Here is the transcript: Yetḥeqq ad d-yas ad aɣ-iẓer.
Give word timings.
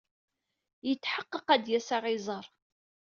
Yetḥeqq 0.87 1.33
ad 1.53 1.61
d-yas 1.63 1.89
ad 1.95 1.99
aɣ-iẓer. 2.05 2.45